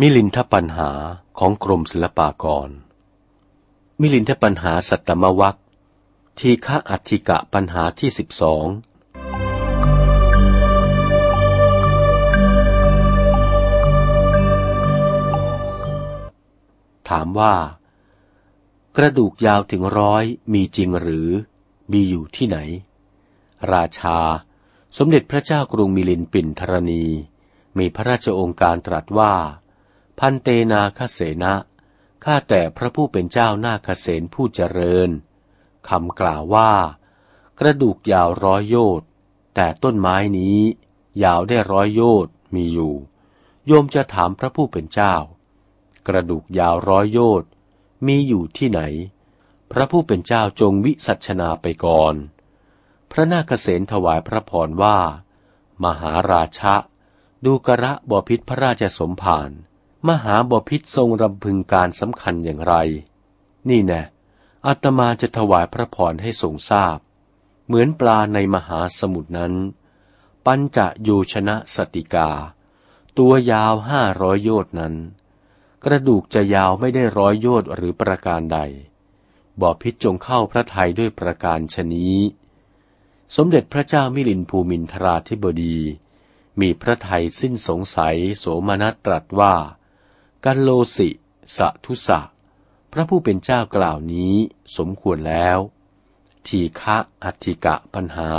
[0.00, 0.90] มิลินทปัญหา
[1.38, 2.68] ของกรมศิลปากร
[4.00, 5.58] มิลินทปัญหาสัตตมวัค
[6.38, 8.66] ทีฆะอัติกะปัญหาที่สิบสอง
[17.08, 17.54] ถามว่า
[18.96, 21.28] กระดูกยาวถึงร้อยมีจริงหรือ
[21.92, 22.58] มีอยู่ที่ไหน
[23.72, 24.18] ราชา
[24.96, 27.04] สมเด็จพระเจ้ากรุงมิลินปินธรณี
[27.78, 29.34] มีพระราชองค์การตรัสว่า
[30.18, 31.54] พันเตนาคเสนะ
[32.24, 35.10] ข้าแต่พระผู้เป็นเจ้านาคเสนผู้เจริญ
[35.88, 36.72] คำกล่าวว่า
[37.60, 39.08] กระดูกยาวร้อยโยชน์
[39.54, 40.58] แต่ต้นไม้นี้
[41.24, 42.94] ยาวได้ร้อยโยชน์มีอยู่
[43.66, 45.14] โยมจะถามพระผู้เป็นเจ้า
[46.08, 47.50] กระดูกยาวร้อยโยชน์
[48.06, 48.80] มีอยู่ที่ไหน
[49.72, 52.14] พระผู้เป็นเจ้าจงวิสัชนาไปก่อน
[53.10, 54.98] พระนาคเษนถวายพระพรว่า
[55.84, 56.74] มหาราชะ
[57.44, 59.50] ดูกระบอพิษพระราชสมภาร
[60.08, 62.74] มหาบพิษทรงรำพึงการสำคัญอย่างไร
[63.68, 64.02] นี่แน่
[64.66, 66.98] อาตมาจะถวายพระพรให้ทรงทราบ
[67.66, 69.54] เหมือนปลาในมหาสมุทรนั้น
[70.46, 72.30] ปัญจโยชนะสติกา
[73.18, 74.94] ตัวยาวห้าร้อยโยชน์นั้น
[75.84, 78.58] กระดูกจะยาวไม่ได้ร้อยโยชน์หรือประการใด
[79.60, 82.16] บอพิษจงเข้าพระทัยด้วยประการชนี้
[83.36, 85.78] สมเด็จพระเจ้ามิลินภูมินทราธิบดี
[86.60, 89.54] มีพระทัยสิ้นสงสัยโสมนัสตรัสว่า
[90.48, 91.08] กัลโลสิ
[91.56, 92.20] สะทุสะ
[92.92, 94.34] พระผู้เป็นเจ้ากล่าวนี้
[94.76, 95.58] สมควรแล้ว
[96.46, 98.30] ทีฆะอัติกะปัญหา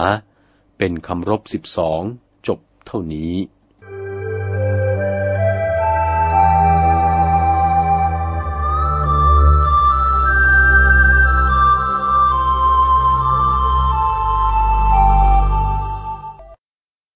[0.77, 2.01] เป็นคำรบสิบสอง
[2.47, 3.33] จบเท่านี้